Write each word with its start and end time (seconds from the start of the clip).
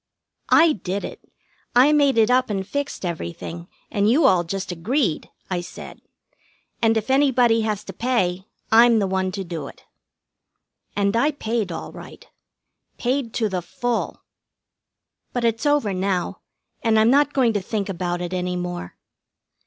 "I 0.49 0.73
did 0.73 1.05
it. 1.05 1.21
I 1.75 1.93
made 1.93 2.17
it 2.17 2.31
up 2.31 2.49
and 2.49 2.67
fixed 2.67 3.05
everything, 3.05 3.67
and 3.91 4.09
you 4.09 4.25
all 4.25 4.43
just 4.43 4.71
agreed," 4.71 5.29
I 5.47 5.61
said. 5.61 6.01
"And 6.81 6.97
if 6.97 7.11
anybody 7.11 7.61
has 7.61 7.83
to 7.83 7.93
pay, 7.93 8.47
I'm 8.71 8.97
the 8.97 9.05
one 9.05 9.31
to 9.33 9.43
do 9.43 9.67
it." 9.67 9.83
And 10.95 11.15
I 11.15 11.29
paid 11.33 11.71
all 11.71 11.91
right. 11.91 12.25
Paid 12.97 13.31
to 13.35 13.47
the 13.47 13.61
full. 13.61 14.23
But 15.33 15.45
it's 15.45 15.67
over 15.67 15.93
now, 15.93 16.39
and 16.81 16.97
I'm 16.97 17.11
not 17.11 17.31
going 17.31 17.53
to 17.53 17.61
think 17.61 17.87
about 17.87 18.21
it 18.21 18.33
any 18.33 18.55
more. 18.55 18.95